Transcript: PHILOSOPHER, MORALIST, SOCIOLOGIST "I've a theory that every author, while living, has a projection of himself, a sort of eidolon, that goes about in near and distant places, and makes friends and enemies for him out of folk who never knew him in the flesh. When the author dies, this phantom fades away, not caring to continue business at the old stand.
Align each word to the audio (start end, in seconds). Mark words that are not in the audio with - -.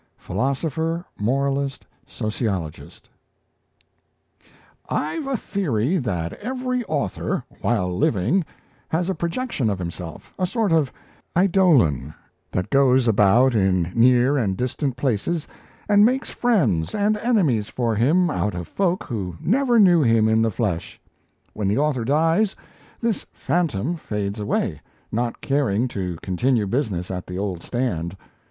PHILOSOPHER, 0.17 1.05
MORALIST, 1.19 1.85
SOCIOLOGIST 2.07 3.07
"I've 4.89 5.27
a 5.27 5.37
theory 5.37 5.97
that 5.97 6.33
every 6.39 6.83
author, 6.85 7.43
while 7.61 7.95
living, 7.95 8.43
has 8.89 9.11
a 9.11 9.13
projection 9.13 9.69
of 9.69 9.77
himself, 9.77 10.33
a 10.39 10.47
sort 10.47 10.71
of 10.73 10.91
eidolon, 11.39 12.15
that 12.51 12.71
goes 12.71 13.07
about 13.07 13.53
in 13.53 13.91
near 13.93 14.37
and 14.37 14.57
distant 14.57 14.97
places, 14.97 15.47
and 15.87 16.03
makes 16.03 16.31
friends 16.31 16.95
and 16.95 17.15
enemies 17.17 17.67
for 17.69 17.93
him 17.93 18.31
out 18.31 18.55
of 18.55 18.67
folk 18.67 19.03
who 19.03 19.35
never 19.39 19.79
knew 19.79 20.01
him 20.01 20.27
in 20.27 20.41
the 20.41 20.49
flesh. 20.49 20.99
When 21.53 21.67
the 21.67 21.77
author 21.77 22.05
dies, 22.05 22.55
this 23.01 23.23
phantom 23.33 23.97
fades 23.97 24.39
away, 24.39 24.81
not 25.11 25.41
caring 25.41 25.87
to 25.89 26.17
continue 26.23 26.65
business 26.65 27.11
at 27.11 27.27
the 27.27 27.37
old 27.37 27.61
stand. 27.61 28.17